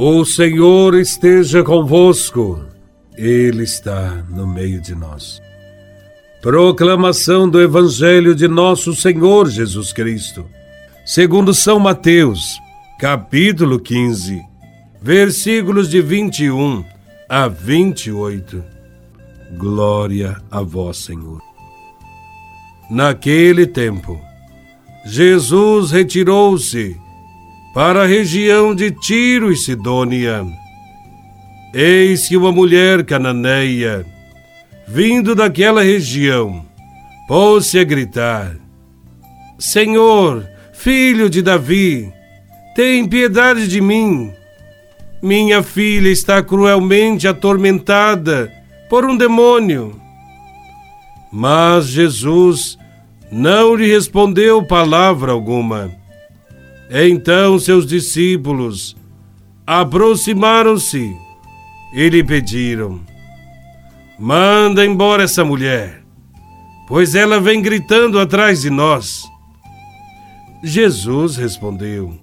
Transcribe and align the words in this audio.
O 0.00 0.24
Senhor 0.24 0.94
esteja 0.94 1.64
convosco, 1.64 2.64
Ele 3.16 3.64
está 3.64 4.24
no 4.30 4.46
meio 4.46 4.80
de 4.80 4.94
nós. 4.94 5.42
Proclamação 6.40 7.48
do 7.50 7.60
Evangelho 7.60 8.32
de 8.32 8.46
Nosso 8.46 8.94
Senhor 8.94 9.48
Jesus 9.50 9.92
Cristo, 9.92 10.46
segundo 11.04 11.52
São 11.52 11.80
Mateus, 11.80 12.60
capítulo 13.00 13.80
15, 13.80 14.40
versículos 15.02 15.90
de 15.90 16.00
21 16.00 16.84
a 17.28 17.48
28. 17.48 18.62
Glória 19.56 20.40
a 20.48 20.62
Vós, 20.62 20.98
Senhor. 20.98 21.42
Naquele 22.88 23.66
tempo, 23.66 24.16
Jesus 25.04 25.90
retirou-se 25.90 26.96
para 27.78 28.02
a 28.02 28.06
região 28.06 28.74
de 28.74 28.90
Tiro 28.90 29.52
e 29.52 29.56
Sidônia. 29.56 30.44
Eis 31.72 32.26
que 32.26 32.36
uma 32.36 32.50
mulher 32.50 33.04
cananeia, 33.04 34.04
vindo 34.88 35.32
daquela 35.32 35.80
região, 35.80 36.66
pôs-se 37.28 37.78
a 37.78 37.84
gritar: 37.84 38.56
Senhor, 39.60 40.44
filho 40.72 41.30
de 41.30 41.40
Davi, 41.40 42.12
tem 42.74 43.06
piedade 43.06 43.68
de 43.68 43.80
mim. 43.80 44.32
Minha 45.22 45.62
filha 45.62 46.08
está 46.08 46.42
cruelmente 46.42 47.28
atormentada 47.28 48.52
por 48.90 49.04
um 49.04 49.16
demônio. 49.16 49.94
Mas 51.32 51.86
Jesus 51.86 52.76
não 53.30 53.76
lhe 53.76 53.86
respondeu 53.86 54.64
palavra 54.64 55.30
alguma. 55.30 55.96
Então 56.90 57.58
seus 57.58 57.86
discípulos 57.86 58.96
aproximaram-se 59.66 61.14
e 61.92 62.08
lhe 62.08 62.24
pediram: 62.24 63.00
Manda 64.18 64.84
embora 64.84 65.24
essa 65.24 65.44
mulher, 65.44 66.02
pois 66.86 67.14
ela 67.14 67.38
vem 67.38 67.60
gritando 67.60 68.18
atrás 68.18 68.62
de 68.62 68.70
nós. 68.70 69.24
Jesus 70.64 71.36
respondeu: 71.36 72.18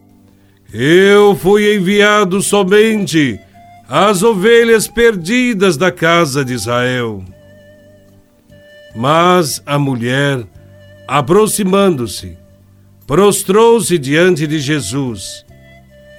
Eu 0.74 1.36
fui 1.36 1.76
enviado 1.76 2.42
somente 2.42 3.40
às 3.88 4.24
ovelhas 4.24 4.88
perdidas 4.88 5.78
da 5.78 5.92
casa 5.92 6.44
de 6.44 6.54
Israel. 6.54 7.24
Mas 8.96 9.62
a 9.66 9.78
mulher, 9.78 10.44
aproximando-se, 11.08 12.38
prostrou-se 13.08 13.98
diante 13.98 14.48
de 14.48 14.60
Jesus 14.60 15.46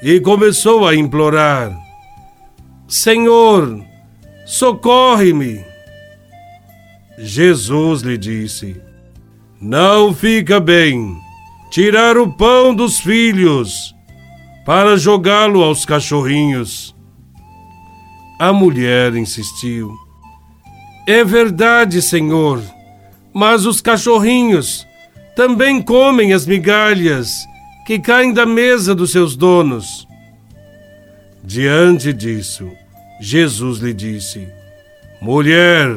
e 0.02 0.20
começou 0.20 0.86
a 0.86 0.94
implorar: 0.94 1.76
Senhor, 2.86 3.82
socorre-me. 4.44 5.64
Jesus 7.18 8.02
lhe 8.02 8.16
disse: 8.16 8.80
Não 9.60 10.14
fica 10.14 10.60
bem 10.60 11.16
tirar 11.70 12.16
o 12.16 12.32
pão 12.32 12.74
dos 12.74 13.00
filhos 13.00 13.94
para 14.64 14.96
jogá-lo 14.96 15.62
aos 15.62 15.84
cachorrinhos. 15.84 16.94
A 18.38 18.52
mulher 18.52 19.16
insistiu: 19.16 19.92
É 21.08 21.24
verdade, 21.24 22.00
Senhor, 22.00 22.62
mas 23.34 23.66
os 23.66 23.80
cachorrinhos 23.80 24.85
também 25.36 25.82
comem 25.82 26.32
as 26.32 26.46
migalhas 26.46 27.46
que 27.86 27.98
caem 27.98 28.32
da 28.32 28.46
mesa 28.46 28.94
dos 28.94 29.12
seus 29.12 29.36
donos. 29.36 30.08
Diante 31.44 32.10
disso, 32.10 32.68
Jesus 33.20 33.78
lhe 33.80 33.92
disse: 33.92 34.48
Mulher, 35.20 35.94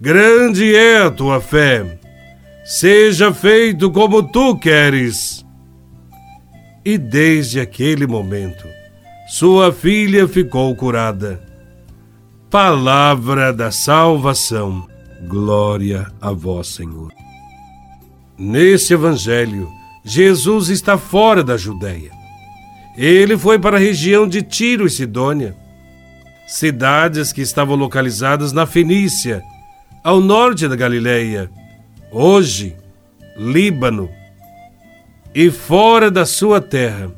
grande 0.00 0.74
é 0.74 0.98
a 0.98 1.10
tua 1.10 1.40
fé, 1.40 1.98
seja 2.64 3.32
feito 3.32 3.88
como 3.90 4.22
tu 4.24 4.58
queres. 4.58 5.46
E 6.84 6.98
desde 6.98 7.60
aquele 7.60 8.06
momento, 8.06 8.66
sua 9.28 9.72
filha 9.72 10.26
ficou 10.26 10.74
curada. 10.74 11.40
Palavra 12.50 13.52
da 13.52 13.70
salvação. 13.70 14.86
Glória 15.28 16.06
a 16.20 16.30
vós, 16.32 16.68
Senhor. 16.68 17.25
Neste 18.38 18.92
evangelho, 18.92 19.72
Jesus 20.04 20.68
está 20.68 20.98
fora 20.98 21.42
da 21.42 21.56
Judéia. 21.56 22.10
Ele 22.96 23.36
foi 23.36 23.58
para 23.58 23.76
a 23.76 23.80
região 23.80 24.28
de 24.28 24.42
Tiro 24.42 24.86
e 24.86 24.90
Sidônia, 24.90 25.56
cidades 26.46 27.32
que 27.32 27.40
estavam 27.40 27.76
localizadas 27.76 28.52
na 28.52 28.66
Fenícia, 28.66 29.42
ao 30.04 30.20
norte 30.20 30.68
da 30.68 30.76
Galileia, 30.76 31.50
hoje 32.12 32.76
Líbano. 33.36 34.08
E 35.34 35.50
fora 35.50 36.10
da 36.10 36.24
sua 36.24 36.60
terra, 36.60 37.10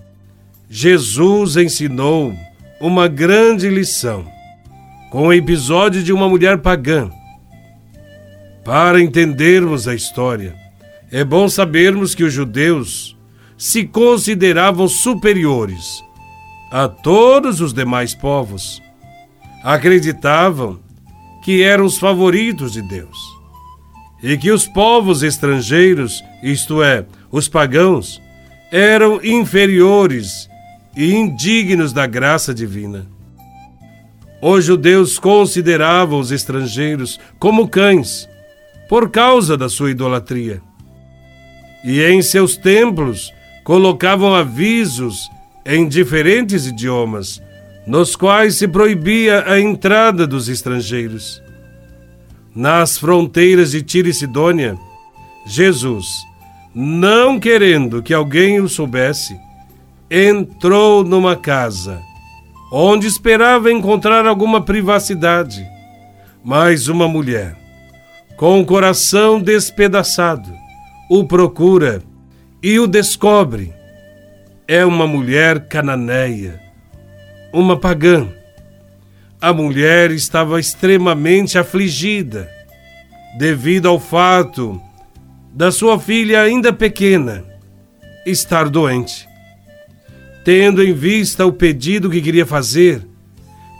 Jesus 0.71 1.57
ensinou 1.57 2.35
uma 2.81 3.07
grande 3.09 3.69
lição 3.69 4.27
com 5.11 5.29
o 5.29 5.33
episódio 5.33 6.03
de 6.03 6.13
uma 6.13 6.29
mulher 6.29 6.59
pagã. 6.59 7.11
Para 8.65 9.01
entendermos 9.01 9.87
a 9.89 9.95
história, 9.95 10.68
é 11.11 11.25
bom 11.25 11.49
sabermos 11.49 12.15
que 12.15 12.23
os 12.23 12.33
judeus 12.33 13.17
se 13.57 13.85
consideravam 13.85 14.87
superiores 14.87 16.05
a 16.71 16.87
todos 16.87 17.61
os 17.61 17.73
demais 17.73 18.15
povos. 18.15 18.83
Acreditavam 19.65 20.79
que 21.43 21.63
eram 21.63 21.85
os 21.87 21.99
favoritos 21.99 22.73
de 22.73 22.83
Deus 22.83 23.19
e 24.23 24.37
que 24.37 24.51
os 24.51 24.67
povos 24.67 25.23
estrangeiros, 25.23 26.23
isto 26.43 26.83
é, 26.83 27.07
os 27.31 27.49
pagãos, 27.49 28.21
eram 28.71 29.21
inferiores 29.25 30.49
e 30.95 31.15
indignos 31.15 31.93
da 31.93 32.07
graça 32.07 32.53
divina. 32.53 33.07
Os 34.43 34.65
judeus 34.65 35.19
consideravam 35.19 36.21
os 36.21 36.31
estrangeiros 36.31 37.19
como 37.39 37.67
cães 37.67 38.29
por 38.89 39.11
causa 39.11 39.57
da 39.57 39.69
sua 39.69 39.91
idolatria 39.91 40.63
e 41.85 42.03
em 42.03 42.21
seus 42.23 42.57
templos 42.57 43.33
colocavam 43.65 44.35
avisos 44.35 45.31
em 45.65 45.87
diferentes 45.87 46.67
idiomas, 46.67 47.43
nos 47.87 48.17
quais 48.17 48.57
se 48.57 48.67
proibia 48.67 49.45
a 49.47 49.61
entrada 49.61 50.27
dos 50.27 50.49
estrangeiros. 50.49 51.43
Nas 52.55 52.99
fronteiras 52.99 53.73
de 53.73 53.83
Tiro 53.83 54.09
e 54.09 54.15
Sidônia, 54.15 54.77
Jesus, 55.47 56.07
não 56.75 57.39
querendo 57.39 58.03
que 58.03 58.15
alguém 58.15 58.61
o 58.61 58.69
soubesse, 58.69 59.39
entrou 60.11 61.05
numa 61.05 61.37
casa, 61.37 62.01
onde 62.73 63.07
esperava 63.07 63.71
encontrar 63.71 64.27
alguma 64.27 64.63
privacidade. 64.63 65.67
Mas 66.43 66.89
uma 66.89 67.07
mulher, 67.07 67.57
com 68.37 68.61
o 68.61 68.65
coração 68.65 69.41
despedaçado, 69.41 70.51
o 71.09 71.25
procura 71.25 72.03
e 72.63 72.79
o 72.79 72.87
descobre. 72.87 73.73
É 74.67 74.85
uma 74.85 75.07
mulher 75.07 75.67
cananeia, 75.67 76.61
uma 77.53 77.79
pagã. 77.79 78.29
A 79.41 79.53
mulher 79.53 80.11
estava 80.11 80.61
extremamente 80.61 81.57
afligida 81.57 82.51
devido 83.39 83.89
ao 83.89 83.99
fato 83.99 84.81
da 85.55 85.73
sua 85.73 85.99
filha 85.99 86.43
ainda 86.43 86.73
pequena 86.73 87.45
estar 88.27 88.69
doente. 88.69 89.27
Tendo 90.45 90.83
em 90.83 90.93
vista 90.93 91.47
o 91.47 91.53
pedido 91.53 92.11
que 92.11 92.21
queria 92.21 92.45
fazer, 92.45 93.07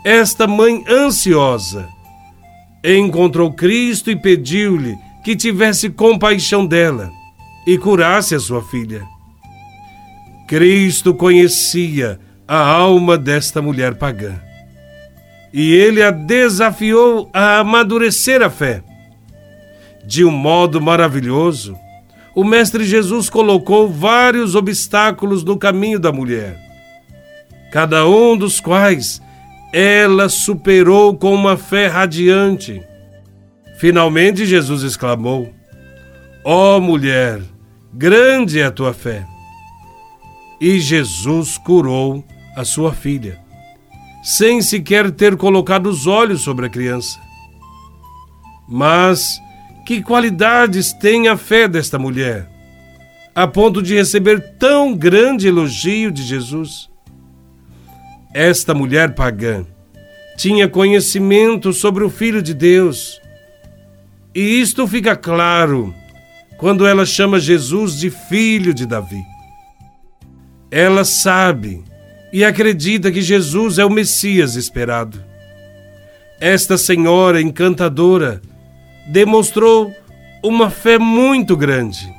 esta 0.03 0.47
mãe 0.47 0.83
ansiosa 0.89 1.87
encontrou 2.83 3.53
Cristo 3.53 4.09
e 4.09 4.15
pediu-lhe 4.15 4.97
que 5.23 5.35
tivesse 5.35 5.89
compaixão 5.89 6.65
dela 6.65 7.18
e 7.65 7.77
curasse 7.77 8.35
a 8.35 8.39
sua 8.39 8.61
filha. 8.61 9.03
Cristo 10.47 11.13
conhecia 11.13 12.19
a 12.47 12.57
alma 12.57 13.17
desta 13.17 13.61
mulher 13.61 13.95
pagã 13.95 14.39
e 15.53 15.73
ele 15.73 16.01
a 16.01 16.11
desafiou 16.11 17.29
a 17.33 17.59
amadurecer 17.59 18.41
a 18.41 18.49
fé. 18.49 18.83
De 20.05 20.23
um 20.23 20.31
modo 20.31 20.79
maravilhoso, 20.79 21.75
o 22.35 22.43
Mestre 22.43 22.85
Jesus 22.85 23.29
colocou 23.29 23.89
vários 23.89 24.55
obstáculos 24.55 25.43
no 25.43 25.57
caminho 25.57 25.99
da 25.99 26.11
mulher, 26.11 26.57
cada 27.71 28.07
um 28.07 28.37
dos 28.37 28.59
quais 28.59 29.21
ela 29.73 30.29
superou 30.29 31.15
com 31.15 31.33
uma 31.33 31.57
fé 31.57 31.87
radiante. 31.87 32.81
Finalmente, 33.77 34.45
Jesus 34.45 34.83
exclamou: 34.83 35.53
Ó 36.43 36.77
oh, 36.77 36.81
mulher, 36.81 37.41
grande 37.93 38.59
é 38.59 38.65
a 38.65 38.71
tua 38.71 38.93
fé. 38.93 39.25
E 40.59 40.79
Jesus 40.79 41.57
curou 41.57 42.23
a 42.55 42.63
sua 42.63 42.93
filha. 42.93 43.39
sem 44.21 44.61
sequer 44.61 45.11
ter 45.11 45.37
colocado 45.37 45.87
os 45.87 46.05
olhos 46.05 46.41
sobre 46.41 46.65
a 46.65 46.69
criança. 46.69 47.19
Mas 48.67 49.39
que 49.85 50.01
qualidades 50.03 50.93
tem 50.93 51.27
a 51.27 51.37
fé 51.37 51.67
desta 51.67 51.97
mulher, 51.97 52.47
a 53.33 53.47
ponto 53.47 53.81
de 53.81 53.95
receber 53.95 54.57
tão 54.59 54.93
grande 54.93 55.47
elogio 55.47 56.11
de 56.11 56.21
Jesus? 56.21 56.89
Esta 58.33 58.73
mulher 58.73 59.15
pagã 59.15 59.65
tinha 60.37 60.67
conhecimento 60.67 61.73
sobre 61.73 62.03
o 62.03 62.09
Filho 62.09 62.41
de 62.41 62.53
Deus, 62.53 63.19
e 64.35 64.61
isto 64.61 64.85
fica 64.85 65.15
claro 65.15 65.93
quando 66.59 66.85
ela 66.85 67.05
chama 67.05 67.39
Jesus 67.39 67.97
de 67.97 68.09
filho 68.09 68.73
de 68.73 68.85
Davi. 68.85 69.23
Ela 70.69 71.05
sabe 71.05 71.81
e 72.31 72.43
acredita 72.43 73.11
que 73.11 73.21
Jesus 73.21 73.79
é 73.79 73.85
o 73.85 73.89
Messias 73.89 74.55
esperado. 74.55 75.23
Esta 76.39 76.77
senhora 76.77 77.41
encantadora 77.41 78.41
demonstrou 79.07 79.91
uma 80.43 80.69
fé 80.69 80.99
muito 80.99 81.55
grande 81.55 82.13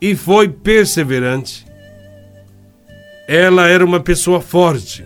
e 0.00 0.14
foi 0.14 0.48
perseverante. 0.48 1.66
Ela 3.26 3.68
era 3.68 3.84
uma 3.84 4.00
pessoa 4.00 4.40
forte, 4.40 5.02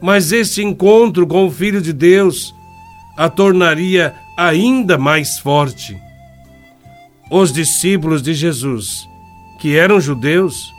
mas 0.00 0.30
este 0.30 0.62
encontro 0.62 1.26
com 1.26 1.46
o 1.46 1.50
Filho 1.50 1.82
de 1.82 1.92
Deus 1.92 2.54
a 3.16 3.28
tornaria 3.28 4.14
ainda 4.36 4.96
mais 4.96 5.38
forte. 5.38 5.96
Os 7.30 7.52
discípulos 7.52 8.22
de 8.22 8.34
Jesus, 8.34 9.08
que 9.60 9.76
eram 9.76 10.00
judeus, 10.00 10.72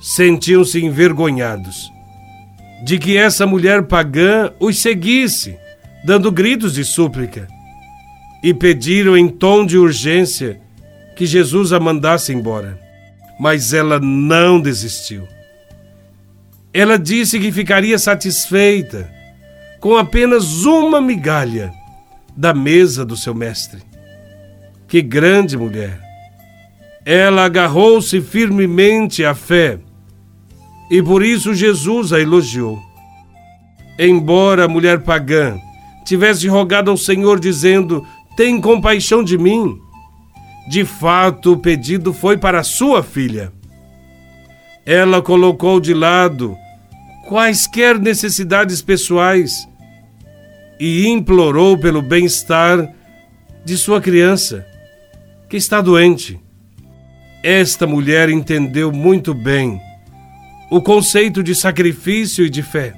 sentiam-se 0.00 0.84
envergonhados 0.84 1.90
de 2.82 2.98
que 2.98 3.16
essa 3.16 3.46
mulher 3.46 3.84
pagã 3.84 4.52
os 4.60 4.78
seguisse, 4.78 5.56
dando 6.04 6.30
gritos 6.30 6.74
de 6.74 6.84
súplica, 6.84 7.48
e 8.42 8.54
pediram 8.54 9.16
em 9.16 9.28
tom 9.28 9.66
de 9.66 9.76
urgência 9.76 10.60
que 11.16 11.26
Jesus 11.26 11.72
a 11.72 11.80
mandasse 11.80 12.32
embora. 12.32 12.78
Mas 13.40 13.72
ela 13.72 13.98
não 13.98 14.60
desistiu. 14.60 15.26
Ela 16.72 16.98
disse 16.98 17.40
que 17.40 17.50
ficaria 17.50 17.98
satisfeita 17.98 19.10
com 19.80 19.96
apenas 19.96 20.64
uma 20.64 21.00
migalha 21.00 21.72
da 22.36 22.54
mesa 22.54 23.04
do 23.04 23.16
seu 23.16 23.34
mestre. 23.34 23.80
Que 24.88 25.02
grande 25.02 25.56
mulher! 25.56 26.00
Ela 27.04 27.44
agarrou-se 27.44 28.20
firmemente 28.20 29.24
à 29.24 29.34
fé 29.34 29.78
e 30.90 31.02
por 31.02 31.22
isso 31.22 31.54
Jesus 31.54 32.12
a 32.12 32.20
elogiou. 32.20 32.78
Embora 33.98 34.64
a 34.64 34.68
mulher 34.68 35.02
pagã 35.02 35.58
tivesse 36.04 36.48
rogado 36.48 36.90
ao 36.90 36.96
Senhor 36.96 37.38
dizendo: 37.38 38.06
Tem 38.36 38.60
compaixão 38.60 39.22
de 39.22 39.36
mim, 39.36 39.78
de 40.68 40.84
fato 40.84 41.52
o 41.52 41.58
pedido 41.58 42.12
foi 42.12 42.38
para 42.38 42.62
sua 42.62 43.02
filha. 43.02 43.52
Ela 44.86 45.20
colocou 45.20 45.80
de 45.80 45.92
lado 45.92 46.56
quaisquer 47.28 47.98
necessidades 47.98 48.80
pessoais 48.80 49.68
e 50.80 51.06
implorou 51.08 51.76
pelo 51.76 52.00
bem-estar 52.00 52.88
de 53.64 53.76
sua 53.76 54.00
criança, 54.00 54.64
que 55.48 55.56
está 55.56 55.80
doente. 55.80 56.38
Esta 57.42 57.86
mulher 57.86 58.28
entendeu 58.28 58.92
muito 58.92 59.32
bem 59.32 59.80
o 60.70 60.82
conceito 60.82 61.42
de 61.42 61.54
sacrifício 61.54 62.44
e 62.44 62.50
de 62.50 62.62
fé. 62.62 62.94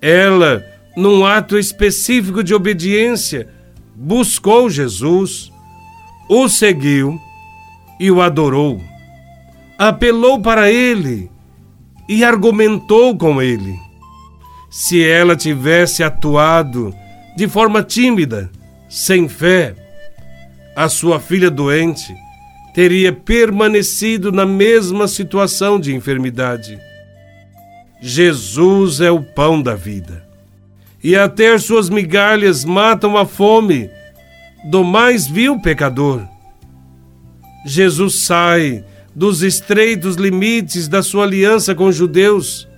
Ela, 0.00 0.64
num 0.96 1.26
ato 1.26 1.58
específico 1.58 2.42
de 2.42 2.54
obediência, 2.54 3.48
buscou 3.94 4.70
Jesus, 4.70 5.52
o 6.28 6.48
seguiu 6.48 7.20
e 8.00 8.10
o 8.10 8.22
adorou. 8.22 8.80
Apelou 9.78 10.40
para 10.40 10.70
ele 10.70 11.30
e 12.08 12.24
argumentou 12.24 13.16
com 13.16 13.42
ele. 13.42 13.78
Se 14.70 15.04
ela 15.04 15.36
tivesse 15.36 16.02
atuado 16.02 16.94
de 17.36 17.46
forma 17.46 17.82
tímida, 17.82 18.50
sem 18.88 19.28
fé, 19.28 19.85
a 20.76 20.90
sua 20.90 21.18
filha 21.18 21.50
doente 21.50 22.14
teria 22.74 23.10
permanecido 23.10 24.30
na 24.30 24.44
mesma 24.44 25.08
situação 25.08 25.80
de 25.80 25.94
enfermidade. 25.94 26.78
Jesus 28.02 29.00
é 29.00 29.10
o 29.10 29.22
pão 29.22 29.62
da 29.62 29.74
vida, 29.74 30.22
e 31.02 31.16
até 31.16 31.54
as 31.54 31.64
suas 31.64 31.88
migalhas 31.88 32.62
matam 32.62 33.16
a 33.16 33.24
fome 33.24 33.88
do 34.70 34.84
mais 34.84 35.26
vil 35.26 35.58
pecador. 35.58 36.20
Jesus 37.64 38.16
sai 38.26 38.84
dos 39.14 39.42
estreitos 39.42 40.16
limites 40.16 40.88
da 40.88 41.02
sua 41.02 41.24
aliança 41.24 41.74
com 41.74 41.86
os 41.86 41.96
judeus, 41.96 42.68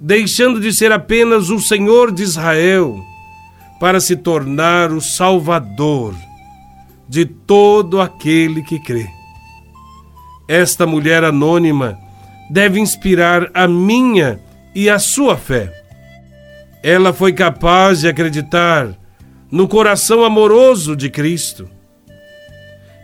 deixando 0.00 0.60
de 0.60 0.72
ser 0.72 0.90
apenas 0.90 1.50
o 1.50 1.60
Senhor 1.60 2.10
de 2.10 2.24
Israel, 2.24 3.00
para 3.78 4.00
se 4.00 4.16
tornar 4.16 4.90
o 4.90 5.00
Salvador 5.00 6.25
de 7.08 7.24
todo 7.24 8.00
aquele 8.00 8.62
que 8.62 8.78
crê. 8.78 9.06
Esta 10.48 10.86
mulher 10.86 11.24
anônima 11.24 11.98
deve 12.50 12.78
inspirar 12.78 13.50
a 13.54 13.66
minha 13.66 14.40
e 14.74 14.88
a 14.88 14.98
sua 14.98 15.36
fé. 15.36 15.72
Ela 16.82 17.12
foi 17.12 17.32
capaz 17.32 18.00
de 18.00 18.08
acreditar 18.08 18.96
no 19.50 19.66
coração 19.66 20.24
amoroso 20.24 20.94
de 20.94 21.10
Cristo. 21.10 21.68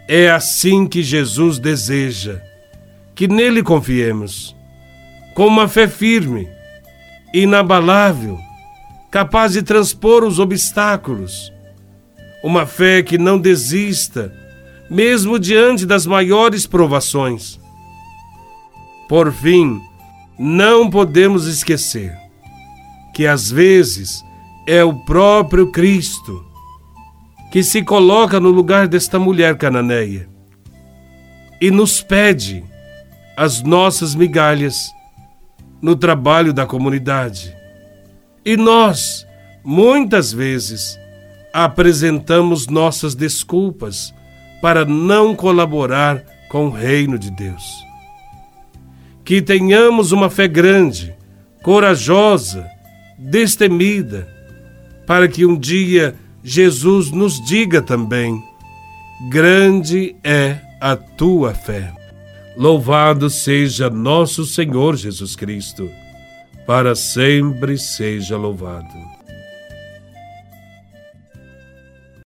É 0.08 0.30
assim 0.30 0.86
que 0.86 1.02
Jesus 1.02 1.58
deseja 1.58 2.40
que 3.14 3.28
nele 3.28 3.62
confiemos, 3.62 4.56
com 5.34 5.46
uma 5.46 5.68
fé 5.68 5.86
firme, 5.86 6.48
inabalável, 7.32 8.38
capaz 9.10 9.52
de 9.52 9.62
transpor 9.62 10.24
os 10.24 10.38
obstáculos 10.38 11.52
uma 12.42 12.66
fé 12.66 13.02
que 13.02 13.16
não 13.16 13.38
desista, 13.38 14.32
mesmo 14.90 15.38
diante 15.38 15.86
das 15.86 16.06
maiores 16.06 16.66
provações. 16.66 17.60
Por 19.08 19.32
fim, 19.32 19.80
não 20.38 20.90
podemos 20.90 21.46
esquecer 21.46 22.16
que 23.14 23.26
às 23.26 23.50
vezes 23.50 24.24
é 24.66 24.82
o 24.82 24.94
próprio 25.04 25.70
Cristo 25.70 26.44
que 27.52 27.62
se 27.62 27.82
coloca 27.82 28.40
no 28.40 28.48
lugar 28.48 28.88
desta 28.88 29.18
mulher 29.18 29.56
cananeia 29.58 30.28
e 31.60 31.70
nos 31.70 32.02
pede 32.02 32.64
as 33.36 33.62
nossas 33.62 34.14
migalhas 34.14 34.90
no 35.80 35.94
trabalho 35.94 36.52
da 36.52 36.64
comunidade. 36.64 37.54
E 38.44 38.56
nós, 38.56 39.26
muitas 39.62 40.32
vezes, 40.32 40.98
apresentamos 41.52 42.66
nossas 42.66 43.14
desculpas 43.14 44.14
para 44.60 44.84
não 44.84 45.34
colaborar 45.34 46.24
com 46.48 46.66
o 46.66 46.70
reino 46.70 47.18
de 47.18 47.30
Deus. 47.30 47.84
Que 49.24 49.42
tenhamos 49.42 50.12
uma 50.12 50.30
fé 50.30 50.48
grande, 50.48 51.14
corajosa, 51.62 52.66
destemida, 53.18 54.28
para 55.06 55.28
que 55.28 55.44
um 55.44 55.58
dia 55.58 56.14
Jesus 56.42 57.10
nos 57.10 57.40
diga 57.44 57.80
também: 57.80 58.42
Grande 59.30 60.16
é 60.24 60.58
a 60.80 60.96
tua 60.96 61.54
fé. 61.54 61.92
Louvado 62.56 63.30
seja 63.30 63.88
nosso 63.88 64.44
Senhor 64.44 64.96
Jesus 64.96 65.34
Cristo, 65.34 65.88
para 66.66 66.94
sempre 66.94 67.78
seja 67.78 68.36
louvado. 68.36 69.11